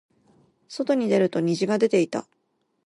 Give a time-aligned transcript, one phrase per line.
[0.67, 2.27] 外に出ると虹が出ていた。